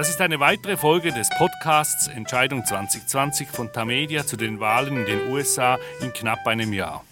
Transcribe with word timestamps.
Das 0.00 0.08
ist 0.08 0.22
eine 0.22 0.40
weitere 0.40 0.78
Folge 0.78 1.12
des 1.12 1.28
Podcasts 1.28 2.08
Entscheidung 2.08 2.64
2020 2.64 3.48
von 3.48 3.70
Tamedia 3.70 4.24
zu 4.24 4.38
den 4.38 4.58
Wahlen 4.58 4.96
in 4.96 5.04
den 5.04 5.30
USA 5.30 5.78
in 6.00 6.10
knapp 6.14 6.46
einem 6.46 6.72
Jahr. 6.72 7.04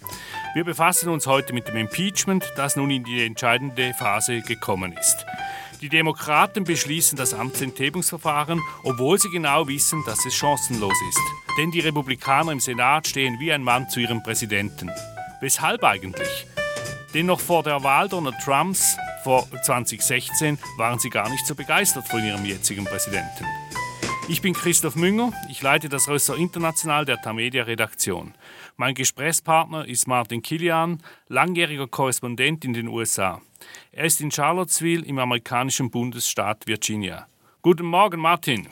Wir 0.55 0.63
befassen 0.63 1.09
uns 1.09 1.27
heute 1.27 1.53
mit 1.53 1.67
dem 1.67 1.77
Impeachment, 1.77 2.51
das 2.55 2.75
nun 2.75 2.89
in 2.89 3.03
die 3.03 3.23
entscheidende 3.23 3.93
Phase 3.93 4.41
gekommen 4.41 4.93
ist. 4.93 5.23
Die 5.81 5.89
Demokraten 5.89 6.63
beschließen 6.63 7.15
das 7.15 7.35
Amtsenthebungsverfahren, 7.35 8.59
obwohl 8.83 9.19
sie 9.19 9.29
genau 9.29 9.67
wissen, 9.67 10.03
dass 10.07 10.25
es 10.25 10.33
chancenlos 10.33 10.97
ist. 11.09 11.21
Denn 11.59 11.69
die 11.69 11.81
Republikaner 11.81 12.53
im 12.53 12.59
Senat 12.59 13.07
stehen 13.07 13.39
wie 13.39 13.53
ein 13.53 13.61
Mann 13.61 13.87
zu 13.87 13.99
ihrem 13.99 14.23
Präsidenten. 14.23 14.89
Weshalb 15.41 15.83
eigentlich? 15.83 16.47
Denn 17.13 17.27
noch 17.27 17.39
vor 17.39 17.61
der 17.61 17.83
Wahl 17.83 18.09
Donald 18.09 18.39
Trumps 18.43 18.97
vor 19.23 19.47
2016 19.63 20.57
waren 20.77 20.99
sie 20.99 21.09
gar 21.09 21.29
nicht 21.29 21.45
so 21.45 21.55
begeistert 21.55 22.07
von 22.07 22.23
ihrem 22.23 22.45
jetzigen 22.45 22.85
Präsidenten. 22.85 23.45
Ich 24.27 24.41
bin 24.41 24.53
Christoph 24.53 24.95
Münger, 24.95 25.33
ich 25.49 25.61
leite 25.61 25.89
das 25.89 26.07
Rösser 26.07 26.35
International 26.35 27.03
der 27.03 27.19
Tamedia 27.19 27.63
Redaktion. 27.63 28.35
Mein 28.77 28.93
Gesprächspartner 28.93 29.87
ist 29.87 30.07
Martin 30.07 30.43
Kilian, 30.43 31.01
langjähriger 31.27 31.87
Korrespondent 31.87 32.63
in 32.63 32.73
den 32.73 32.87
USA. 32.87 33.41
Er 33.91 34.05
ist 34.05 34.21
in 34.21 34.31
Charlottesville 34.31 35.03
im 35.03 35.17
amerikanischen 35.17 35.89
Bundesstaat 35.89 36.67
Virginia. 36.67 37.27
Guten 37.61 37.87
Morgen, 37.87 38.19
Martin. 38.21 38.67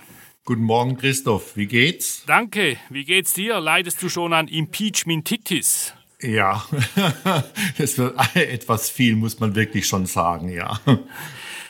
Guten 0.46 0.64
Morgen, 0.64 0.96
Christoph. 0.96 1.58
Wie 1.58 1.66
geht's? 1.66 2.24
Danke. 2.26 2.78
Wie 2.90 3.04
geht's 3.04 3.34
dir? 3.34 3.60
Leidest 3.60 4.02
du 4.02 4.10
schon 4.10 4.34
an 4.34 4.48
Impeachmentitis? 4.48 5.94
Ja, 6.22 6.66
es 7.78 7.98
wird 7.98 8.18
etwas 8.36 8.90
viel, 8.90 9.16
muss 9.16 9.40
man 9.40 9.56
wirklich 9.56 9.88
schon 9.88 10.06
sagen, 10.06 10.50
ja. 10.50 10.80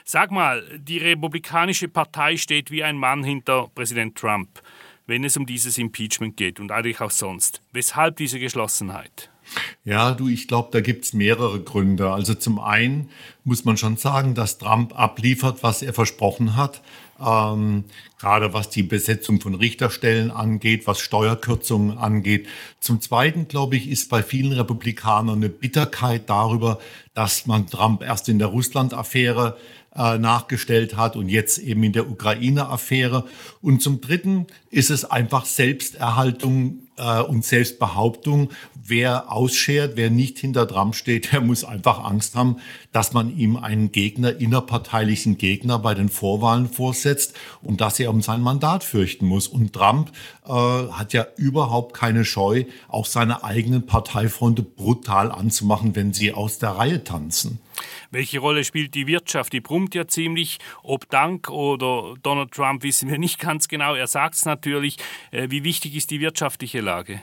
Sag 0.06 0.32
mal, 0.32 0.64
die 0.80 1.00
Republikanische 1.00 1.90
Partei 1.90 2.38
steht 2.38 2.72
wie 2.72 2.84
ein 2.84 2.98
Mann 2.98 3.24
hinter 3.26 3.70
Präsident 3.76 4.18
Trump, 4.18 4.62
wenn 5.06 5.26
es 5.26 5.36
um 5.36 5.46
dieses 5.46 5.78
Impeachment 5.78 6.38
geht 6.38 6.62
und 6.62 6.72
eigentlich 6.72 7.02
auch 7.02 7.12
sonst. 7.12 7.62
Weshalb 7.74 8.16
diese 8.16 8.40
Geschlossenheit? 8.40 9.30
Ja, 9.86 10.12
du, 10.12 10.28
ich 10.28 10.48
glaube, 10.48 10.70
da 10.72 10.82
gibt's 10.82 11.14
mehrere 11.14 11.62
Gründe. 11.62 12.12
Also 12.12 12.34
zum 12.34 12.60
einen 12.60 13.10
muss 13.44 13.66
man 13.66 13.78
schon 13.78 13.98
sagen, 13.98 14.36
dass 14.36 14.58
Trump 14.58 14.98
abliefert, 15.00 15.64
was 15.64 15.82
er 15.82 15.94
versprochen 15.94 16.56
hat 16.56 16.82
ähm, 17.20 17.86
gerade 18.20 18.54
was 18.54 18.70
die 18.70 18.84
Besetzung 18.84 19.42
von 19.42 19.56
Richterstellen 19.56 20.32
angeht, 20.32 20.88
was 20.88 21.00
Steuerkürzungen 21.00 21.98
angeht. 21.98 22.48
Zum 22.80 23.02
Zweiten, 23.02 23.48
glaube 23.48 23.76
ich, 23.76 23.90
ist 23.90 24.10
bei 24.10 24.24
vielen 24.24 24.54
Republikanern 24.54 25.38
eine 25.38 25.50
Bitterkeit 25.50 26.30
darüber, 26.30 26.80
dass 27.14 27.46
man 27.46 27.68
Trump 27.68 28.04
erst 28.04 28.30
in 28.30 28.40
der 28.40 28.50
Russland-Affäre 28.50 29.58
äh, 29.96 30.18
nachgestellt 30.18 30.96
hat 30.96 31.16
und 31.16 31.30
jetzt 31.30 31.58
eben 31.58 31.84
in 31.84 31.94
der 31.94 32.10
Ukraine-Affäre. 32.10 33.26
Und 33.62 33.82
zum 33.82 34.02
Dritten 34.02 34.48
ist 34.70 34.90
es 34.90 35.06
einfach 35.06 35.46
Selbsterhaltung 35.46 36.87
äh, 36.98 37.22
und 37.22 37.46
Selbstbehauptung. 37.46 38.50
Wer 38.90 39.32
ausschert, 39.32 39.94
wer 39.96 40.10
nicht 40.10 40.40
hinter 40.40 40.68
Trump 40.68 40.96
steht, 40.96 41.32
der 41.32 41.42
muss 41.42 41.64
einfach 41.64 42.04
Angst 42.04 42.36
haben, 42.36 42.58
dass 42.92 43.14
man 43.14 43.38
ihm 43.38 43.58
einen 43.58 43.92
Gegner, 43.92 44.40
innerparteilichen 44.40 45.38
Gegner 45.38 45.80
bei 45.80 45.94
den 45.94 46.10
Vorwahlen 46.10 46.70
vorsetzt 46.70 47.34
und 47.62 47.82
dass 47.82 48.00
er 48.00 48.10
um 48.10 48.22
sein 48.22 48.42
Mandat 48.42 48.84
fürchten 48.84 49.26
muss. 49.26 49.48
Und 49.48 49.74
Trump 49.74 50.12
äh, 50.46 50.52
hat 50.52 51.14
ja 51.14 51.26
überhaupt 51.38 51.94
keine 51.94 52.26
Scheu, 52.26 52.64
auch 52.88 53.06
seine 53.06 53.44
eigenen 53.44 53.86
Parteifreunde 53.86 54.62
brutal 54.62 55.32
anzumachen, 55.32 55.96
wenn 55.96 56.14
sie 56.14 56.34
aus 56.34 56.60
der 56.60 56.72
Reihe 56.72 57.04
tanzen. 57.04 57.60
Welche 58.12 58.40
Rolle 58.40 58.64
spielt 58.64 58.96
die 58.96 59.08
Wirtschaft? 59.08 59.54
Die 59.54 59.62
brummt 59.62 59.96
ja 59.96 60.08
ziemlich. 60.08 60.60
Ob 60.84 61.10
Dank 61.10 61.50
oder 61.50 62.16
Donald 62.24 62.52
Trump 62.52 62.84
wissen 62.84 63.10
wir 63.10 63.18
nicht 63.18 63.40
ganz 63.40 63.68
genau. 63.68 63.96
Er 63.96 64.08
sagt 64.08 64.36
es 64.36 64.46
natürlich. 64.46 64.98
Äh, 65.32 65.48
wie 65.50 65.64
wichtig 65.64 65.96
ist 65.96 66.12
die 66.12 66.20
wirtschaftliche 66.20 66.82
Lage? 66.82 67.22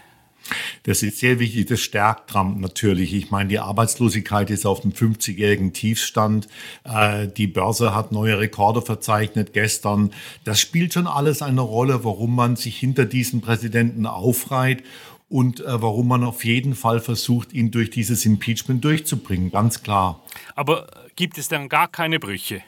Das 0.83 1.03
ist 1.03 1.19
sehr 1.19 1.39
wichtig, 1.39 1.67
das 1.67 1.81
stärkt 1.81 2.31
Trump 2.31 2.61
natürlich. 2.61 3.15
Ich 3.15 3.31
meine, 3.31 3.49
die 3.49 3.59
Arbeitslosigkeit 3.59 4.51
ist 4.51 4.67
auf 4.67 4.83
dem 4.83 4.93
50-jährigen 4.93 5.73
Tiefstand. 5.73 6.49
Äh, 6.85 7.29
die 7.29 7.47
Börse 7.47 7.95
hat 7.95 8.13
neue 8.13 8.39
Rekorde 8.39 8.83
verzeichnet 8.83 9.55
gestern. 9.55 10.13
Das 10.45 10.61
spielt 10.61 10.93
schon 10.93 11.07
alles 11.07 11.41
eine 11.41 11.63
Rolle, 11.63 12.05
warum 12.05 12.35
man 12.35 12.57
sich 12.57 12.77
hinter 12.77 13.07
diesen 13.07 13.41
Präsidenten 13.41 14.07
aufreiht 14.07 14.83
und 15.29 15.61
äh, 15.61 15.83
warum 15.83 16.09
man 16.09 16.25
auf 16.25 16.45
jeden 16.45 16.75
Fall 16.75 17.01
versucht, 17.01 17.53
ihn 17.53 17.71
durch 17.71 17.91
dieses 17.91 18.25
Impeachment 18.25 18.85
durchzubringen, 18.85 19.51
ganz 19.51 19.83
klar. 19.83 20.23
Aber 20.55 20.87
gibt 21.17 21.39
es 21.39 21.49
dann 21.49 21.69
gar 21.69 21.89
keine 21.89 22.21
Brüche? 22.21 22.63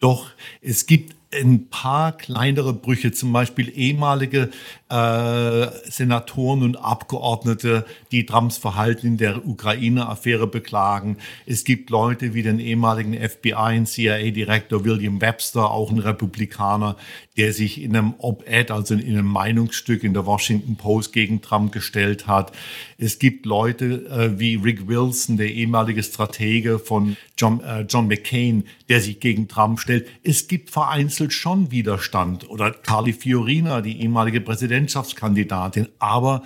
Doch, 0.00 0.30
es 0.60 0.86
gibt 0.86 1.14
ein 1.32 1.68
paar 1.68 2.12
kleinere 2.12 2.72
Brüche, 2.72 3.12
zum 3.12 3.32
Beispiel 3.32 3.72
ehemalige 3.74 4.50
äh, 4.90 5.66
Senatoren 5.90 6.62
und 6.62 6.76
Abgeordnete, 6.76 7.86
die 8.10 8.26
Trumps 8.26 8.58
Verhalten 8.58 9.06
in 9.06 9.16
der 9.16 9.46
Ukraine-Affäre 9.46 10.46
beklagen. 10.46 11.16
Es 11.46 11.64
gibt 11.64 11.90
Leute 11.90 12.34
wie 12.34 12.42
den 12.42 12.58
ehemaligen 12.58 13.14
FBI- 13.14 13.78
und 13.78 13.86
CIA-Direktor 13.86 14.84
William 14.84 15.20
Webster, 15.20 15.70
auch 15.70 15.90
ein 15.90 15.98
Republikaner, 15.98 16.96
der 17.36 17.54
sich 17.54 17.80
in 17.80 17.96
einem 17.96 18.14
Op-Ed, 18.18 18.70
also 18.70 18.94
in 18.94 19.08
einem 19.08 19.26
Meinungsstück 19.26 20.04
in 20.04 20.12
der 20.12 20.26
Washington 20.26 20.76
Post 20.76 21.14
gegen 21.14 21.40
Trump 21.40 21.72
gestellt 21.72 22.26
hat. 22.26 22.52
Es 22.98 23.18
gibt 23.18 23.46
Leute 23.46 24.06
äh, 24.10 24.38
wie 24.38 24.56
Rick 24.56 24.86
Wilson, 24.86 25.38
der 25.38 25.50
ehemalige 25.50 26.02
Stratege 26.02 26.78
von 26.78 27.16
John, 27.38 27.60
äh, 27.60 27.86
John 27.88 28.08
McCain, 28.08 28.64
der 28.90 29.00
sich 29.00 29.20
gegen 29.20 29.48
Trump 29.48 29.80
stellt. 29.80 30.06
Es 30.22 30.48
gibt 30.48 30.70
vereinzelt 30.70 31.21
schon 31.30 31.70
Widerstand. 31.70 32.48
Oder 32.50 32.72
Carly 32.72 33.12
Fiorina, 33.12 33.80
die 33.80 34.00
ehemalige 34.00 34.40
Präsidentschaftskandidatin. 34.40 35.88
Aber 35.98 36.42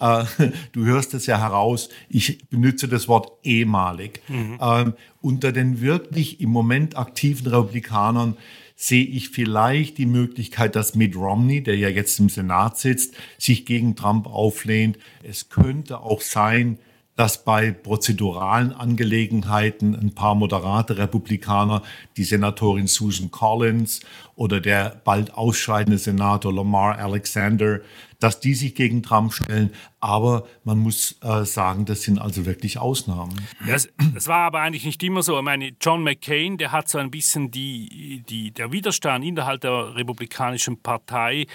äh, 0.00 0.24
du 0.72 0.84
hörst 0.84 1.14
es 1.14 1.26
ja 1.26 1.38
heraus, 1.38 1.88
ich 2.08 2.48
benutze 2.48 2.88
das 2.88 3.08
Wort 3.08 3.32
ehemalig. 3.44 4.20
Mhm. 4.28 4.58
Ähm, 4.60 4.94
unter 5.20 5.52
den 5.52 5.80
wirklich 5.80 6.40
im 6.40 6.50
Moment 6.50 6.96
aktiven 6.96 7.46
Republikanern 7.46 8.36
sehe 8.74 9.04
ich 9.04 9.30
vielleicht 9.30 9.96
die 9.96 10.06
Möglichkeit, 10.06 10.76
dass 10.76 10.94
Mitt 10.94 11.16
Romney, 11.16 11.62
der 11.62 11.76
ja 11.76 11.88
jetzt 11.88 12.20
im 12.20 12.28
Senat 12.28 12.78
sitzt, 12.78 13.14
sich 13.38 13.64
gegen 13.64 13.96
Trump 13.96 14.26
auflehnt. 14.26 14.98
Es 15.22 15.48
könnte 15.48 16.00
auch 16.00 16.20
sein, 16.20 16.78
dass 17.16 17.44
bei 17.44 17.72
prozeduralen 17.72 18.72
Angelegenheiten 18.72 19.94
ein 19.96 20.14
paar 20.14 20.34
moderate 20.34 20.98
Republikaner, 20.98 21.82
die 22.16 22.24
Senatorin 22.24 22.86
Susan 22.86 23.30
Collins 23.30 24.00
oder 24.36 24.60
der 24.60 25.00
bald 25.02 25.34
ausscheidende 25.34 25.98
Senator 25.98 26.52
Lamar 26.52 26.98
Alexander, 26.98 27.80
dass 28.20 28.40
die 28.40 28.54
sich 28.54 28.74
gegen 28.74 29.02
Trump 29.02 29.32
stellen. 29.32 29.72
Aber 30.00 30.46
man 30.64 30.78
muss 30.78 31.16
äh, 31.22 31.44
sagen, 31.44 31.84
das 31.84 32.02
sind 32.02 32.18
also 32.18 32.46
wirklich 32.46 32.78
Ausnahmen. 32.78 33.34
Das, 33.66 33.88
das, 34.14 34.28
war 34.28 34.46
aber 34.46 34.60
eigentlich 34.60 34.84
nicht 34.84 35.02
immer 35.02 35.22
so. 35.22 35.36
Ich 35.36 35.44
meine, 35.44 35.72
John 35.80 36.02
McCain, 36.02 36.58
der 36.58 36.70
hat 36.72 36.88
so 36.88 36.98
ein 36.98 37.10
bisschen 37.10 37.50
die, 37.50 38.22
die, 38.28 38.52
der 38.52 38.72
Widerstand 38.72 39.24
innerhalb 39.24 39.62
der 39.62 39.96
Republikanischen 39.96 40.80
Partei 40.80 41.46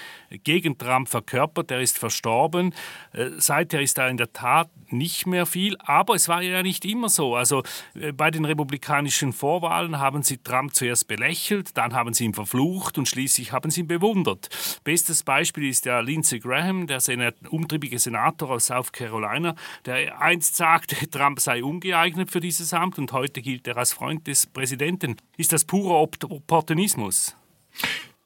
gegen 0.44 0.78
Trump 0.78 1.08
verkörpert. 1.08 1.70
Der 1.70 1.82
ist 1.82 1.98
verstorben. 1.98 2.74
Äh, 3.14 3.30
seither 3.38 3.82
ist 3.82 3.98
da 3.98 4.08
in 4.08 4.18
der 4.18 4.34
Tat 4.34 4.70
nicht 4.90 5.28
mehr 5.28 5.46
viel. 5.46 5.78
Aber 5.80 6.16
es 6.16 6.28
war 6.28 6.42
ja 6.42 6.62
nicht 6.62 6.84
immer 6.84 7.10
so. 7.10 7.36
Also 7.36 7.64
äh, 7.96 8.12
bei 8.12 8.32
den 8.32 8.44
republikanischen 8.44 9.34
Vorwahlen 9.34 10.00
haben 10.00 10.24
sie 10.24 10.38
Trump 10.38 10.76
zuerst 10.76 11.08
belächelt, 11.08 11.78
dann 11.78 11.94
haben 11.94 12.14
sie 12.14 12.26
ihn 12.26 12.34
verflucht 12.34 12.98
und 12.98 13.08
schließlich 13.08 13.52
haben 13.52 13.72
sie 13.72 13.82
ihn 13.82 13.88
bewundert. 13.88 14.50
Bestes 14.84 15.24
Beispiel 15.24 15.70
ist 15.70 15.86
ja 15.86 16.00
Lindsey 16.02 16.40
Graham 16.40 16.51
Graham, 16.52 16.86
der 16.86 17.00
Senat, 17.00 17.36
umtriebige 17.50 17.98
Senator 17.98 18.50
aus 18.50 18.66
South 18.66 18.92
Carolina, 18.92 19.56
der 19.86 20.22
einst 20.22 20.58
sagte, 20.58 21.10
Trump 21.10 21.40
sei 21.40 21.64
ungeeignet 21.64 22.30
für 22.30 22.42
dieses 22.42 22.74
Amt 22.74 23.00
und 23.00 23.14
heute 23.14 23.42
gilt 23.42 23.68
er 23.68 23.78
als 23.78 23.94
Freund 23.94 24.28
des 24.28 24.48
Präsidenten. 24.48 25.16
Ist 25.38 25.54
das 25.54 25.64
purer 25.64 26.02
Opportunismus? 26.02 27.38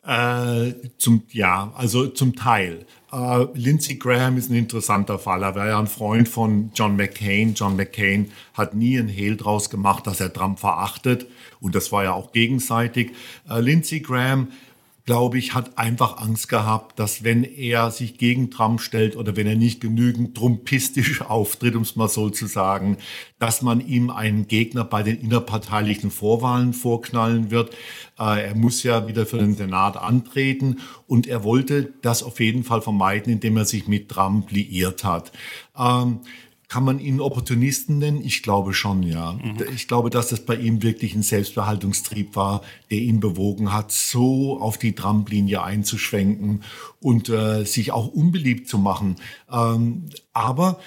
Äh, 0.02 0.74
zum, 0.98 1.22
ja, 1.30 1.72
also 1.76 2.08
zum 2.08 2.36
Teil. 2.36 2.88
Äh, 3.12 3.46
Lindsey 3.54 3.98
Graham 3.98 4.38
ist 4.38 4.50
ein 4.50 4.56
interessanter 4.56 5.20
Fall. 5.20 5.44
Er 5.44 5.54
war 5.54 5.68
ja 5.68 5.78
ein 5.78 5.86
Freund 5.86 6.28
von 6.28 6.72
John 6.74 6.96
McCain. 6.96 7.54
John 7.54 7.76
McCain 7.76 8.32
hat 8.56 8.74
nie 8.74 8.98
ein 8.98 9.08
Hehl 9.08 9.38
draus 9.38 9.70
gemacht, 9.70 10.08
dass 10.08 10.20
er 10.20 10.34
Trump 10.34 10.58
verachtet. 10.58 11.28
Und 11.60 11.76
das 11.76 11.92
war 11.92 12.04
ja 12.04 12.14
auch 12.14 12.32
gegenseitig. 12.32 13.12
Äh, 13.48 13.60
Lindsey 13.62 14.00
Graham 14.00 14.48
glaube 15.06 15.38
ich, 15.38 15.54
hat 15.54 15.78
einfach 15.78 16.18
Angst 16.18 16.50
gehabt, 16.50 16.98
dass 16.98 17.24
wenn 17.24 17.44
er 17.44 17.92
sich 17.92 18.18
gegen 18.18 18.50
Trump 18.50 18.82
stellt 18.82 19.16
oder 19.16 19.36
wenn 19.36 19.46
er 19.46 19.56
nicht 19.56 19.80
genügend 19.80 20.36
trumpistisch 20.36 21.22
auftritt, 21.30 21.76
um 21.76 21.84
es 21.84 21.96
mal 21.96 22.10
so 22.10 22.30
zu 22.30 22.48
sagen, 22.48 22.98
dass 23.38 23.62
man 23.62 23.86
ihm 23.86 24.10
einen 24.10 24.48
Gegner 24.48 24.84
bei 24.84 25.04
den 25.04 25.22
innerparteilichen 25.22 26.10
Vorwahlen 26.10 26.74
vorknallen 26.74 27.52
wird. 27.52 27.76
Äh, 28.18 28.48
er 28.48 28.56
muss 28.56 28.82
ja 28.82 29.08
wieder 29.08 29.28
für 29.28 29.38
den 29.38 29.56
Senat 29.56 29.96
antreten 29.96 30.80
und 31.06 31.28
er 31.28 31.44
wollte 31.44 31.94
das 32.02 32.24
auf 32.24 32.40
jeden 32.40 32.64
Fall 32.64 32.82
vermeiden, 32.82 33.32
indem 33.32 33.58
er 33.58 33.66
sich 33.66 33.88
mit 33.88 34.10
Trump 34.10 34.50
liiert 34.52 35.04
hat. 35.04 35.32
Ähm, 35.78 36.22
kann 36.68 36.84
man 36.84 37.00
ihn 37.00 37.22
Opportunisten 37.22 38.00
nennen? 38.00 38.24
Ich 38.24 38.44
glaube 38.44 38.74
schon, 38.74 39.04
ja. 39.04 39.34
Mhm. 39.34 39.58
Ich 39.74 39.88
glaube, 39.88 40.10
dass 40.10 40.30
das 40.30 40.46
bei 40.46 40.56
ihm 40.56 40.82
wirklich 40.84 41.16
ein 41.16 41.24
Selbstbehaltungstrieb 41.24 42.36
war, 42.36 42.62
der 42.90 43.00
ihn 43.00 43.20
bewogen 43.20 43.72
hat, 43.72 43.92
so 43.92 44.60
auf 44.60 44.78
die 44.78 44.94
Tramplinie 44.94 45.64
einzuschwenken 45.64 46.64
und 47.00 47.30
äh, 47.30 47.66
sich 47.66 47.92
auch 47.92 48.08
unbeliebt 48.08 48.68
zu 48.68 48.78
machen. 48.78 49.16
Ähm, 49.52 50.10
aber 50.34 50.80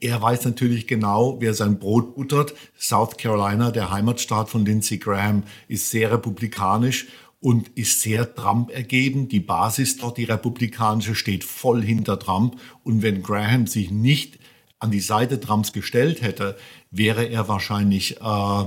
er 0.00 0.20
weiß 0.20 0.44
natürlich 0.44 0.86
genau, 0.86 1.36
wer 1.40 1.54
sein 1.54 1.78
Brot 1.78 2.14
buttert. 2.14 2.54
South 2.78 3.16
Carolina, 3.16 3.70
der 3.70 3.90
Heimatstaat 3.90 4.50
von 4.50 4.64
Lindsey 4.64 4.98
Graham, 4.98 5.44
ist 5.68 5.90
sehr 5.90 6.12
republikanisch 6.12 7.06
und 7.40 7.68
ist 7.76 8.02
sehr 8.02 8.34
Trump 8.34 8.70
ergeben. 8.70 9.28
Die 9.28 9.40
Basis 9.40 9.96
dort, 9.96 10.18
die 10.18 10.24
republikanische, 10.24 11.14
steht 11.14 11.44
voll 11.44 11.82
hinter 11.82 12.18
Trump. 12.18 12.60
Und 12.84 13.02
wenn 13.02 13.22
Graham 13.22 13.66
sich 13.66 13.90
nicht 13.90 14.38
an 14.78 14.90
die 14.90 15.00
Seite 15.00 15.40
Trumps 15.40 15.72
gestellt 15.72 16.22
hätte, 16.22 16.56
wäre 16.90 17.24
er 17.24 17.48
wahrscheinlich 17.48 18.20
äh, 18.20 18.64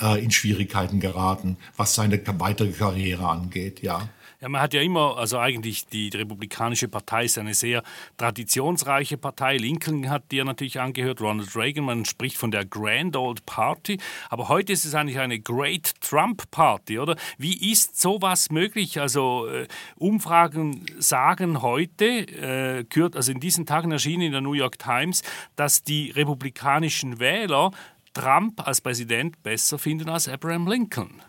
äh, 0.00 0.22
in 0.22 0.30
Schwierigkeiten 0.30 1.00
geraten, 1.00 1.56
was 1.76 1.94
seine 1.94 2.20
weitere 2.38 2.72
Karriere 2.72 3.28
angeht, 3.28 3.82
ja. 3.82 4.08
Ja, 4.40 4.48
man 4.48 4.60
hat 4.60 4.72
ja 4.72 4.82
immer, 4.82 5.16
also 5.18 5.38
eigentlich 5.38 5.86
die, 5.86 6.10
Republikanische 6.10 6.86
Partei 6.86 7.24
ist 7.24 7.38
eine 7.38 7.54
sehr 7.54 7.82
traditionsreiche 8.18 9.18
Partei. 9.18 9.56
Lincoln 9.56 10.08
hat 10.08 10.30
dir 10.30 10.44
natürlich 10.44 10.78
angehört, 10.78 11.20
Ronald 11.20 11.56
Reagan, 11.56 11.84
man 11.84 12.04
spricht 12.04 12.36
von 12.36 12.52
der 12.52 12.64
Grand 12.64 13.16
Old 13.16 13.44
Party. 13.46 13.98
Aber 14.30 14.48
heute 14.48 14.72
ist 14.72 14.84
es 14.84 14.94
eigentlich 14.94 15.18
eine 15.18 15.40
Great 15.40 16.00
Trump 16.00 16.48
Party, 16.52 17.00
oder? 17.00 17.16
Wie 17.36 17.72
ist 17.72 18.00
sowas 18.00 18.52
möglich? 18.52 19.00
Also 19.00 19.48
äh, 19.48 19.66
Umfragen 19.96 20.86
sagen 21.00 21.60
heute, 21.60 22.04
äh, 22.04 22.84
also 23.14 23.32
in 23.32 23.40
diesen 23.40 23.66
Tagen 23.66 23.90
erschienen 23.90 24.22
in 24.22 24.32
der 24.32 24.40
New 24.40 24.52
York 24.52 24.78
Times, 24.78 25.22
dass 25.56 25.82
die 25.82 26.12
republikanischen 26.12 27.18
Wähler 27.18 27.72
Trump 28.12 28.64
als 28.64 28.80
Präsident 28.80 29.42
besser 29.42 29.78
finden 29.78 30.08
als 30.08 30.28
Abraham 30.28 30.68
Lincoln. 30.68 31.22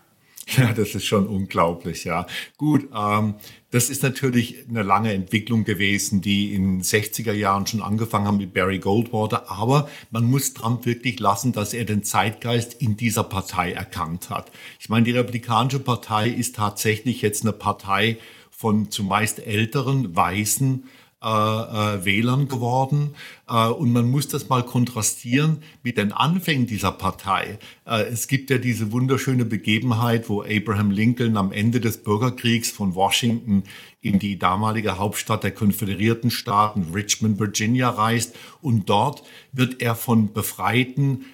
Ja, 0.58 0.74
das 0.74 0.96
ist 0.96 1.06
schon 1.06 1.28
unglaublich, 1.28 2.06
ja. 2.06 2.26
Gut, 2.58 2.88
ähm, 2.96 3.36
das 3.72 3.90
ist 3.90 4.02
natürlich 4.02 4.66
eine 4.68 4.82
lange 4.82 5.14
Entwicklung 5.14 5.64
gewesen, 5.64 6.22
die 6.22 6.56
in 6.56 6.78
den 6.78 6.82
60er 6.82 7.34
Jahren 7.34 7.68
schon 7.68 7.82
angefangen 7.82 8.26
haben 8.26 8.38
mit 8.38 8.54
Barry 8.54 8.80
Goldwater. 8.80 9.52
Aber 9.52 9.90
man 10.10 10.24
muss 10.26 10.54
Trump 10.54 10.86
wirklich 10.86 11.20
lassen, 11.20 11.52
dass 11.52 11.74
er 11.74 11.86
den 11.86 12.04
Zeitgeist 12.04 12.74
in 12.82 12.98
dieser 12.98 13.24
Partei 13.24 13.74
erkannt 13.74 14.30
hat. 14.30 14.52
Ich 14.80 14.90
meine, 14.90 15.06
die 15.06 15.12
Republikanische 15.12 15.80
Partei 15.80 16.30
ist 16.30 16.56
tatsächlich 16.56 17.22
jetzt 17.22 17.44
eine 17.44 17.54
Partei 17.54 18.18
von 18.50 18.90
zumeist 18.90 19.46
älteren, 19.46 20.16
weißen, 20.16 20.84
äh, 21.22 21.28
äh, 21.28 22.06
Wählern 22.06 22.48
geworden. 22.48 23.14
Äh, 23.50 23.68
und 23.68 23.92
man 23.92 24.10
muss 24.10 24.30
das 24.30 24.48
mal 24.48 24.64
kontrastieren 24.64 25.62
mit 25.84 25.98
den 25.98 26.14
Anfängen 26.14 26.66
dieser 26.66 26.94
Partei. 26.94 27.60
Äh, 27.86 28.04
es 28.04 28.30
gibt 28.30 28.50
ja 28.50 28.58
diese 28.58 28.94
wunderschöne 28.94 29.44
Begebenheit, 29.44 30.30
wo 30.30 30.44
Abraham 30.44 30.92
Lincoln 30.92 31.36
am 31.36 31.52
Ende 31.52 31.82
des 31.82 32.04
Bürgerkriegs 32.04 32.72
von 32.72 32.96
Washington 32.96 33.64
in 34.00 34.18
die 34.20 34.40
damalige 34.40 34.98
Hauptstadt 34.98 35.44
der 35.44 35.52
Konföderierten 35.52 36.32
Staaten, 36.32 36.94
Richmond, 36.94 37.38
Virginia, 37.38 37.90
reist. 37.90 38.34
Und 38.62 38.90
dort 38.90 39.24
wird 39.52 39.82
er 39.82 39.96
von 39.96 40.32
befreiten 40.32 41.26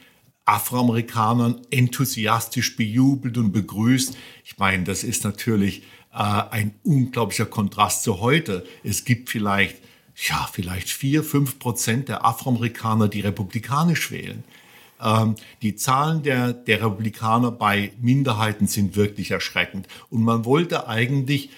Afroamerikanern 0.46 1.62
enthusiastisch 1.70 2.76
bejubelt 2.76 3.38
und 3.38 3.52
begrüßt. 3.52 4.18
Ich 4.44 4.58
meine, 4.58 4.84
das 4.84 5.04
ist 5.04 5.24
natürlich 5.24 5.84
äh, 6.16 6.44
ein 6.50 6.74
unglaublicher 6.84 7.46
Kontrast 7.46 8.04
zu 8.04 8.22
heute. 8.22 8.66
Es 8.84 9.04
gibt 9.04 9.30
vielleicht, 9.30 9.78
ja, 10.30 10.50
vielleicht 10.52 10.90
vier, 10.90 11.24
fünf 11.24 11.60
Prozent 11.60 12.08
der 12.08 12.26
Afroamerikaner, 12.26 13.10
die 13.10 13.20
republikanisch 13.20 14.12
wählen. 14.12 14.44
Ähm, 15.02 15.36
die 15.62 15.76
Zahlen 15.76 16.24
der, 16.24 16.54
der 16.54 16.78
Republikaner 16.78 17.52
bei 17.52 17.92
Minderheiten 18.00 18.68
sind 18.68 18.96
wirklich 18.96 19.32
erschreckend. 19.32 19.88
Und 20.10 20.24
man 20.24 20.46
wollte 20.46 20.88
eigentlich 20.88 21.50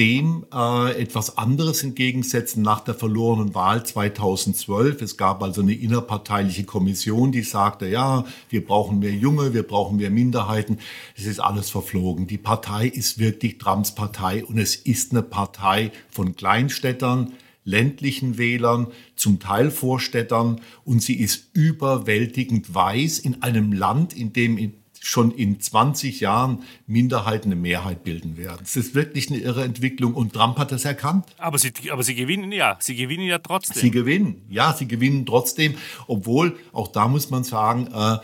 dem 0.00 0.46
äh, 0.50 0.98
etwas 0.98 1.36
anderes 1.36 1.82
entgegensetzen 1.82 2.62
nach 2.62 2.80
der 2.80 2.94
verlorenen 2.94 3.54
Wahl 3.54 3.84
2012. 3.84 5.02
Es 5.02 5.18
gab 5.18 5.42
also 5.42 5.60
eine 5.60 5.74
innerparteiliche 5.74 6.64
Kommission, 6.64 7.32
die 7.32 7.42
sagte, 7.42 7.86
ja, 7.86 8.24
wir 8.48 8.64
brauchen 8.64 9.00
mehr 9.00 9.12
Junge, 9.12 9.52
wir 9.52 9.62
brauchen 9.62 9.98
mehr 9.98 10.08
Minderheiten. 10.08 10.78
Es 11.18 11.26
ist 11.26 11.38
alles 11.38 11.68
verflogen. 11.68 12.26
Die 12.26 12.38
Partei 12.38 12.86
ist 12.86 13.18
wirklich 13.18 13.58
Trumps 13.58 13.94
Partei 13.94 14.42
und 14.42 14.56
es 14.56 14.74
ist 14.74 15.12
eine 15.12 15.22
Partei 15.22 15.92
von 16.08 16.34
Kleinstädtern, 16.34 17.34
ländlichen 17.64 18.38
Wählern, 18.38 18.86
zum 19.16 19.38
Teil 19.38 19.70
Vorstädtern 19.70 20.62
und 20.82 21.02
sie 21.02 21.20
ist 21.20 21.50
überwältigend 21.52 22.74
weiß 22.74 23.18
in 23.18 23.42
einem 23.42 23.74
Land, 23.74 24.16
in 24.16 24.32
dem 24.32 24.56
schon 25.00 25.30
in 25.30 25.60
20 25.60 26.20
Jahren 26.20 26.62
Minderheiten 26.86 27.48
eine 27.48 27.60
Mehrheit 27.60 28.04
bilden 28.04 28.36
werden. 28.36 28.60
Es 28.62 28.76
ist 28.76 28.94
wirklich 28.94 29.30
eine 29.30 29.40
irre 29.40 29.64
Entwicklung 29.64 30.14
und 30.14 30.34
Trump 30.34 30.58
hat 30.58 30.72
das 30.72 30.84
erkannt. 30.84 31.24
Aber 31.38 31.58
sie, 31.58 31.72
aber 31.90 32.02
sie 32.02 32.14
gewinnen 32.14 32.52
ja, 32.52 32.76
sie 32.80 32.94
gewinnen 32.94 33.26
ja 33.26 33.38
trotzdem. 33.38 33.80
Sie 33.80 33.90
gewinnen, 33.90 34.42
ja, 34.50 34.74
sie 34.74 34.86
gewinnen 34.86 35.24
trotzdem, 35.24 35.74
obwohl, 36.06 36.56
auch 36.72 36.88
da 36.88 37.08
muss 37.08 37.30
man 37.30 37.44
sagen, 37.44 37.88
äh, 37.92 38.18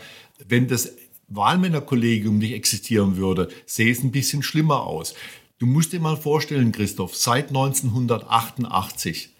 wenn 0.47 0.67
das 0.67 0.93
Wahlmännerkollegium 1.29 2.37
nicht 2.37 2.53
existieren 2.53 3.17
würde, 3.17 3.49
sähe 3.65 3.91
es 3.91 4.03
ein 4.03 4.11
bisschen 4.11 4.43
schlimmer 4.43 4.81
aus. 4.81 5.15
Du 5.57 5.65
musst 5.65 5.91
dir 5.91 5.99
mal 5.99 6.15
vorstellen, 6.15 6.71
Christoph, 6.71 7.15
seit 7.15 7.49
1988 7.49 9.33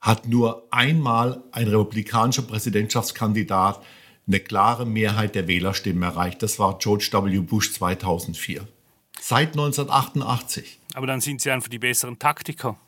hat 0.00 0.28
nur 0.28 0.68
einmal 0.70 1.42
ein 1.50 1.66
republikanischer 1.66 2.42
Präsidentschaftskandidat 2.42 3.82
eine 4.26 4.40
klare 4.40 4.86
Mehrheit 4.86 5.34
der 5.34 5.48
Wählerstimmen 5.48 6.02
erreicht. 6.02 6.42
Das 6.42 6.58
war 6.58 6.78
George 6.78 7.10
W. 7.12 7.38
Bush 7.40 7.72
2004. 7.72 8.66
Seit 9.20 9.48
1988. 9.48 10.78
Aber 10.94 11.06
dann 11.06 11.20
sind 11.20 11.40
Sie 11.40 11.50
einfach 11.50 11.68
die 11.68 11.78
besseren 11.78 12.18
Taktiker. 12.18 12.78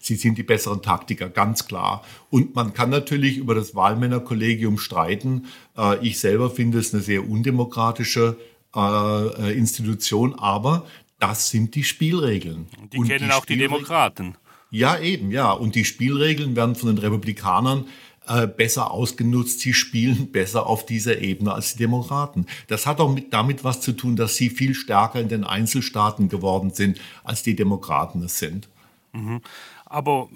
Sie 0.00 0.14
sind 0.14 0.38
die 0.38 0.42
besseren 0.42 0.82
Taktiker, 0.82 1.28
ganz 1.28 1.66
klar. 1.66 2.04
Und 2.30 2.54
man 2.54 2.72
kann 2.72 2.90
natürlich 2.90 3.36
über 3.36 3.54
das 3.54 3.74
Wahlmännerkollegium 3.74 4.78
streiten. 4.78 5.46
Äh, 5.76 6.06
ich 6.06 6.20
selber 6.20 6.50
finde 6.50 6.78
es 6.78 6.94
eine 6.94 7.02
sehr 7.02 7.28
undemokratische 7.28 8.36
äh, 8.74 9.56
Institution, 9.56 10.38
aber 10.38 10.86
das 11.18 11.50
sind 11.50 11.74
die 11.74 11.84
Spielregeln. 11.84 12.68
Die 12.92 12.98
Und 12.98 13.08
kennen 13.08 13.28
die 13.28 13.34
auch 13.34 13.44
die 13.44 13.56
Demokraten. 13.56 14.36
Ja, 14.70 14.98
eben, 14.98 15.30
ja. 15.30 15.52
Und 15.52 15.74
die 15.74 15.84
Spielregeln 15.84 16.56
werden 16.56 16.74
von 16.74 16.88
den 16.88 16.98
Republikanern 16.98 17.86
äh, 18.28 18.46
besser 18.46 18.90
ausgenutzt. 18.90 19.60
Sie 19.60 19.74
spielen 19.74 20.28
besser 20.32 20.66
auf 20.66 20.86
dieser 20.86 21.20
Ebene 21.20 21.52
als 21.52 21.72
die 21.72 21.78
Demokraten. 21.78 22.46
Das 22.68 22.86
hat 22.86 23.00
auch 23.00 23.12
mit, 23.12 23.32
damit 23.32 23.64
was 23.64 23.80
zu 23.80 23.92
tun, 23.92 24.16
dass 24.16 24.36
sie 24.36 24.50
viel 24.50 24.74
stärker 24.74 25.20
in 25.20 25.28
den 25.28 25.44
Einzelstaaten 25.44 26.28
geworden 26.28 26.70
sind, 26.70 27.00
als 27.24 27.42
die 27.42 27.56
Demokraten 27.56 28.22
es 28.22 28.38
sind. 28.38 28.68
Mhm. 29.12 29.40
Aber 29.84 30.28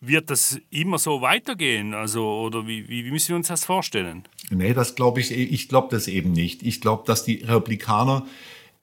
wird 0.00 0.30
das 0.30 0.60
immer 0.70 0.98
so 0.98 1.20
weitergehen? 1.20 1.94
Also, 1.94 2.26
oder 2.26 2.66
wie, 2.66 2.88
wie, 2.88 3.04
wie 3.04 3.10
müssen 3.10 3.30
wir 3.30 3.36
uns 3.36 3.48
das 3.48 3.64
vorstellen? 3.64 4.24
Nee, 4.50 4.74
das 4.74 4.94
glaube 4.94 5.20
ich, 5.20 5.30
ich 5.30 5.68
glaube 5.68 5.88
das 5.90 6.08
eben 6.08 6.32
nicht. 6.32 6.62
Ich 6.62 6.80
glaube, 6.80 7.04
dass 7.06 7.24
die 7.24 7.36
Republikaner 7.36 8.26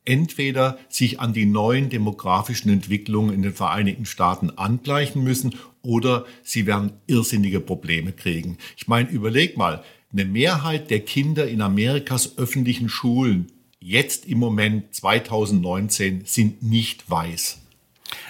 entweder 0.05 0.79
sich 0.89 1.19
an 1.19 1.33
die 1.33 1.45
neuen 1.45 1.89
demografischen 1.89 2.71
Entwicklungen 2.71 3.33
in 3.33 3.41
den 3.41 3.53
Vereinigten 3.53 4.05
Staaten 4.05 4.49
angleichen 4.51 5.23
müssen 5.23 5.55
oder 5.81 6.25
sie 6.43 6.65
werden 6.65 6.93
irrsinnige 7.07 7.59
Probleme 7.59 8.11
kriegen. 8.11 8.57
Ich 8.77 8.87
meine, 8.87 9.09
überleg 9.09 9.57
mal, 9.57 9.83
eine 10.11 10.25
Mehrheit 10.25 10.89
der 10.89 10.99
Kinder 11.01 11.47
in 11.47 11.61
Amerikas 11.61 12.37
öffentlichen 12.37 12.89
Schulen 12.89 13.47
jetzt 13.79 14.25
im 14.25 14.39
Moment 14.39 14.93
2019 14.93 16.23
sind 16.25 16.61
nicht 16.61 17.09
weiß. 17.09 17.60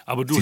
Aber 0.05 0.25
du, 0.25 0.35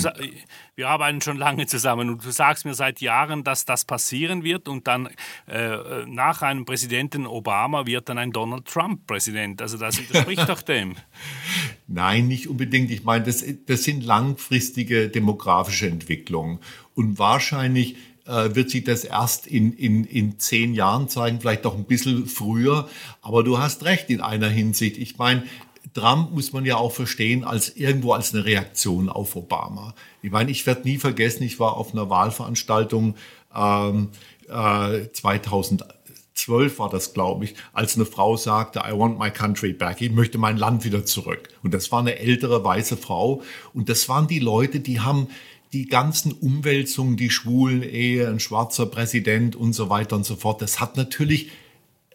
wir 0.76 0.90
arbeiten 0.90 1.22
schon 1.22 1.38
lange 1.38 1.68
zusammen 1.68 2.10
und 2.10 2.26
du 2.26 2.32
sagst 2.32 2.66
mir 2.66 2.74
seit 2.74 3.02
Jahren, 3.02 3.44
dass 3.44 3.66
das 3.66 3.86
passieren 3.86 4.44
wird 4.44 4.68
und 4.68 4.88
dann 4.88 5.10
äh, 5.48 6.06
nach 6.06 6.42
einem 6.42 6.66
Präsidenten 6.66 7.26
Obama 7.26 7.86
wird 7.86 8.10
dann 8.10 8.18
ein 8.18 8.32
Donald 8.32 8.66
Trump 8.66 9.08
Präsident. 9.08 9.62
Also 9.62 9.78
das 9.78 10.00
widerspricht 10.00 10.48
doch 10.48 10.62
dem. 10.62 10.96
Nein, 11.88 12.28
nicht 12.28 12.48
unbedingt. 12.48 12.92
Ich 12.92 13.04
meine, 13.04 13.26
das, 13.26 13.44
das 13.66 13.84
sind 13.84 14.04
langfristige 14.04 15.10
demografische 15.10 15.88
Entwicklungen 15.88 16.60
und 16.94 17.18
wahrscheinlich 17.18 17.96
äh, 18.30 18.56
wird 18.56 18.70
sich 18.70 18.84
das 18.84 19.04
erst 19.06 19.48
in, 19.48 19.74
in, 19.74 20.04
in 20.04 20.38
zehn 20.38 20.74
Jahren 20.74 21.10
zeigen, 21.10 21.42
vielleicht 21.42 21.66
auch 21.66 21.76
ein 21.76 21.86
bisschen 21.86 22.28
früher. 22.28 22.88
Aber 23.22 23.44
du 23.44 23.58
hast 23.58 23.86
recht 23.86 24.10
in 24.10 24.22
einer 24.22 24.50
Hinsicht. 24.50 24.98
Ich 24.98 25.18
meine, 25.18 25.44
Trump 25.94 26.32
muss 26.32 26.54
man 26.54 26.66
ja 26.66 26.78
auch 26.78 26.92
verstehen 26.92 27.44
als 27.44 27.76
irgendwo 27.76 28.14
als 28.14 28.34
eine 28.34 28.46
Reaktion 28.46 29.10
auf 29.10 29.36
Obama. 29.36 29.96
Ich 30.22 30.32
meine, 30.32 30.52
ich 30.52 30.66
werde 30.66 30.84
nie 30.84 30.98
vergessen, 30.98 31.44
ich 31.44 31.60
war 31.60 31.78
auf 31.78 31.94
einer 31.94 32.10
Wahlveranstaltung 32.10 33.16
ähm, 33.56 34.10
äh, 34.48 35.08
2012 35.12 36.80
war 36.80 36.90
das, 36.90 37.14
glaube 37.14 37.46
ich, 37.46 37.56
als 37.74 37.96
eine 37.96 38.06
Frau 38.06 38.38
sagte, 38.38 38.84
I 38.88 38.98
want 38.98 39.20
my 39.20 39.32
country 39.32 39.74
back, 39.74 40.02
ich 40.02 40.12
möchte 40.12 40.38
mein 40.38 40.58
Land 40.58 40.86
wieder 40.86 41.06
zurück. 41.06 41.50
Und 41.64 41.74
das 41.74 41.92
war 41.92 42.00
eine 42.00 42.20
ältere 42.20 42.64
weiße 42.64 42.98
Frau. 42.98 43.42
Und 43.74 43.90
das 43.90 44.10
waren 44.10 44.28
die 44.28 44.40
Leute, 44.40 44.80
die 44.80 45.00
haben 45.00 45.28
die 45.74 45.86
ganzen 45.86 46.32
Umwälzungen, 46.32 47.16
die 47.16 47.30
schwulen 47.30 47.84
Ehe, 47.84 48.28
ein 48.28 48.40
schwarzer 48.40 48.88
Präsident 48.88 49.56
und 49.56 49.74
so 49.74 49.90
weiter 49.90 50.16
und 50.16 50.26
so 50.26 50.36
fort, 50.36 50.62
das 50.62 50.80
hat 50.80 50.98
natürlich, 50.98 51.50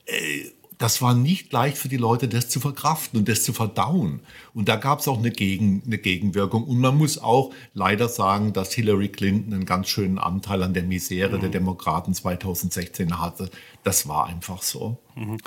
äh, 0.07 0.51
das 0.85 1.01
war 1.01 1.15
nicht 1.15 1.51
leicht 1.51 1.79
für 1.79 1.89
die 1.89 1.97
Leute, 1.97 2.29
das 2.29 2.51
zu 2.51 2.61
verkraften 2.61 3.19
und 3.19 3.27
das 3.27 3.43
zu 3.43 3.55
verdauen. 3.55 4.21
Und 4.53 4.69
da 4.69 4.77
gab 4.77 4.99
es 4.99 5.09
auch 5.09 5.17
eine, 5.17 5.31
Gegen, 5.31 5.83
eine 5.87 5.97
Gegenwirkung. 5.97 6.63
Und 6.65 6.79
man 6.79 6.99
muss 6.99 7.17
auch 7.17 7.55
leider 7.73 8.07
sagen, 8.07 8.53
dass 8.53 8.75
Hillary 8.75 9.09
Clinton 9.09 9.55
einen 9.55 9.65
ganz 9.65 9.89
schönen 9.89 10.19
Anteil 10.19 10.63
an 10.63 10.75
der 10.75 10.83
Misere 10.83 11.39
mhm. 11.39 11.41
der 11.41 11.49
Demokraten 11.49 12.13
2016 12.13 13.19
hatte. 13.19 13.49
Das 13.83 14.09
war 14.09 14.27
einfach 14.27 14.61
so. 14.61 14.99
Mhm. 15.15 15.39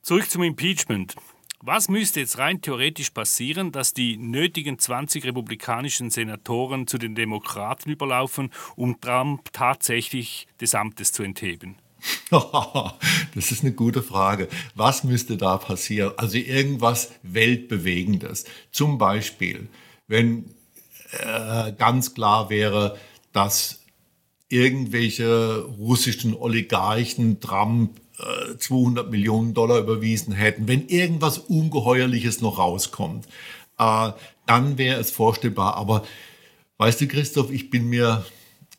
Zurück 0.00 0.30
zum 0.30 0.42
Impeachment. 0.42 1.16
Was 1.60 1.90
müsste 1.90 2.20
jetzt 2.20 2.38
rein 2.38 2.62
theoretisch 2.62 3.10
passieren, 3.10 3.72
dass 3.72 3.92
die 3.92 4.16
nötigen 4.16 4.78
20 4.78 5.26
republikanischen 5.26 6.08
Senatoren 6.08 6.86
zu 6.86 6.96
den 6.96 7.14
Demokraten 7.14 7.90
überlaufen, 7.90 8.50
um 8.74 8.98
Trump 9.02 9.52
tatsächlich 9.52 10.48
des 10.62 10.74
Amtes 10.74 11.12
zu 11.12 11.22
entheben? 11.22 11.76
Das 13.34 13.52
ist 13.52 13.62
eine 13.62 13.72
gute 13.72 14.02
Frage. 14.02 14.48
Was 14.74 15.04
müsste 15.04 15.36
da 15.36 15.58
passieren? 15.58 16.12
Also 16.16 16.38
irgendwas 16.38 17.10
Weltbewegendes. 17.22 18.44
Zum 18.70 18.98
Beispiel, 18.98 19.68
wenn 20.08 20.46
äh, 21.18 21.72
ganz 21.72 22.14
klar 22.14 22.50
wäre, 22.50 22.98
dass 23.32 23.80
irgendwelche 24.48 25.60
russischen 25.78 26.34
Oligarchen 26.34 27.40
Trump 27.40 28.00
200 28.58 29.10
Millionen 29.10 29.54
Dollar 29.54 29.78
überwiesen 29.78 30.32
hätten, 30.32 30.68
wenn 30.68 30.88
irgendwas 30.88 31.38
Ungeheuerliches 31.38 32.40
noch 32.40 32.58
rauskommt, 32.58 33.26
äh, 33.78 34.12
dann 34.46 34.78
wäre 34.78 35.00
es 35.00 35.10
vorstellbar. 35.10 35.76
Aber 35.76 36.04
weißt 36.78 37.00
du, 37.00 37.08
Christoph, 37.08 37.50
ich 37.50 37.70
bin 37.70 37.88
mir 37.88 38.24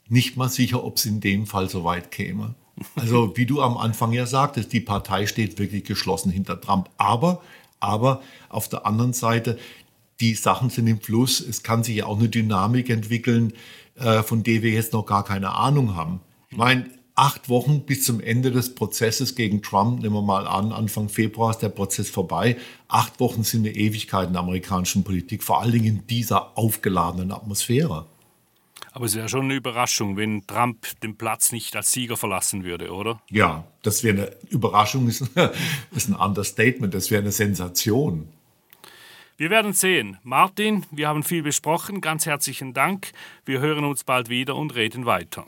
nicht 0.07 0.37
mal 0.37 0.49
sicher, 0.49 0.83
ob 0.83 0.97
es 0.97 1.05
in 1.05 1.19
dem 1.19 1.47
Fall 1.47 1.69
so 1.69 1.83
weit 1.83 2.11
käme. 2.11 2.55
Also, 2.95 3.35
wie 3.37 3.45
du 3.45 3.61
am 3.61 3.77
Anfang 3.77 4.13
ja 4.13 4.25
sagtest, 4.25 4.73
die 4.73 4.79
Partei 4.79 5.27
steht 5.27 5.59
wirklich 5.59 5.83
geschlossen 5.83 6.31
hinter 6.31 6.59
Trump. 6.59 6.89
Aber, 6.97 7.41
aber 7.79 8.21
auf 8.49 8.67
der 8.67 8.85
anderen 8.85 9.13
Seite, 9.13 9.57
die 10.19 10.33
Sachen 10.33 10.69
sind 10.69 10.87
im 10.87 11.01
Fluss. 11.01 11.39
Es 11.39 11.63
kann 11.63 11.83
sich 11.83 11.97
ja 11.97 12.05
auch 12.05 12.17
eine 12.17 12.29
Dynamik 12.29 12.89
entwickeln, 12.89 13.53
äh, 13.95 14.23
von 14.23 14.43
der 14.43 14.61
wir 14.61 14.71
jetzt 14.71 14.93
noch 14.93 15.05
gar 15.05 15.23
keine 15.23 15.51
Ahnung 15.51 15.95
haben. 15.95 16.19
Ich 16.49 16.57
meine, 16.57 16.85
acht 17.15 17.49
Wochen 17.49 17.81
bis 17.81 18.05
zum 18.05 18.19
Ende 18.19 18.51
des 18.51 18.73
Prozesses 18.73 19.35
gegen 19.35 19.61
Trump, 19.61 20.01
nehmen 20.01 20.15
wir 20.15 20.21
mal 20.21 20.47
an, 20.47 20.71
Anfang 20.71 21.09
Februar 21.09 21.51
ist 21.51 21.59
der 21.59 21.69
Prozess 21.69 22.09
vorbei. 22.09 22.57
Acht 22.87 23.19
Wochen 23.19 23.43
sind 23.43 23.65
eine 23.65 23.75
Ewigkeit 23.75 24.27
in 24.27 24.33
der 24.33 24.41
amerikanischen 24.41 25.03
Politik, 25.03 25.43
vor 25.43 25.61
allen 25.61 25.73
Dingen 25.73 25.85
in 25.85 26.07
dieser 26.07 26.57
aufgeladenen 26.57 27.31
Atmosphäre. 27.31 28.05
Aber 28.93 29.05
es 29.05 29.15
wäre 29.15 29.27
schon 29.27 29.45
eine 29.45 29.55
Überraschung, 29.55 30.17
wenn 30.17 30.45
Trump 30.45 30.85
den 31.01 31.17
Platz 31.17 31.51
nicht 31.51 31.75
als 31.75 31.91
Sieger 31.91 32.15
verlassen 32.15 32.63
würde, 32.63 32.93
oder? 32.93 33.19
Ja, 33.31 33.65
das 33.81 34.03
wäre 34.03 34.15
eine 34.15 34.35
Überraschung, 34.49 35.07
ist, 35.09 35.29
ist 35.95 36.09
ein 36.09 36.15
Understatement, 36.15 36.93
das 36.93 37.09
wäre 37.09 37.23
eine 37.23 37.31
Sensation. 37.31 38.27
Wir 39.35 39.49
werden 39.49 39.73
sehen. 39.73 40.17
Martin, 40.21 40.85
wir 40.91 41.07
haben 41.07 41.23
viel 41.23 41.41
besprochen. 41.41 42.01
Ganz 42.01 42.27
herzlichen 42.27 42.75
Dank. 42.75 43.11
Wir 43.45 43.61
hören 43.61 43.83
uns 43.83 44.03
bald 44.03 44.29
wieder 44.29 44.55
und 44.55 44.75
reden 44.75 45.07
weiter. 45.07 45.43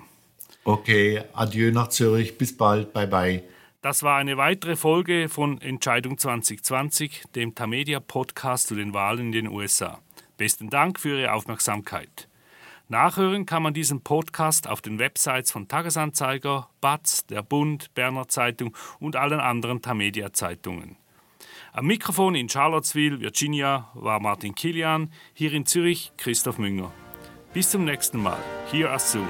Okay, 0.64 1.22
adieu 1.34 1.72
nach 1.72 1.90
Zürich. 1.90 2.40
Bis 2.40 2.58
bald. 2.58 2.94
Bye 2.94 3.08
bye. 3.08 3.44
Das 3.84 4.02
war 4.02 4.18
eine 4.18 4.38
weitere 4.38 4.76
Folge 4.76 5.30
von 5.30 5.62
Entscheidung 5.62 6.18
2020, 6.18 7.26
dem 7.36 7.54
Tamedia 7.54 8.00
Podcast 8.00 8.68
zu 8.70 8.76
den 8.76 8.96
Wahlen 8.96 9.28
in 9.28 9.32
den 9.32 9.48
USA. 9.48 10.00
Besten 10.38 10.72
Dank 10.72 11.00
für 11.00 11.20
Ihre 11.20 11.34
Aufmerksamkeit. 11.34 12.28
Nachhören 12.88 13.48
kann 13.48 13.64
man 13.64 13.74
diesen 13.74 14.02
Podcast 14.02 14.68
auf 14.68 14.80
den 14.80 15.00
Websites 15.00 15.52
von 15.52 15.68
Tagesanzeiger, 15.68 16.70
BATZ, 16.82 17.28
der 17.32 17.42
Bund, 17.42 17.92
Berner 17.96 18.28
Zeitung 18.28 18.76
und 19.00 19.16
allen 19.16 19.40
anderen 19.40 19.82
Tamedia 19.82 20.34
Zeitungen. 20.34 20.98
Am 21.74 21.88
Mikrofon 21.88 22.36
in 22.36 22.48
Charlottesville, 22.48 23.20
Virginia, 23.20 23.90
war 23.96 24.20
Martin 24.20 24.54
Kilian, 24.54 25.12
hier 25.34 25.52
in 25.52 25.66
Zürich 25.66 26.14
Christoph 26.18 26.60
Münger. 26.60 26.92
Bis 27.54 27.72
zum 27.72 27.86
nächsten 27.86 28.22
Mal. 28.22 28.38
Here 28.72 28.92
as 28.92 29.12
soon. 29.12 29.28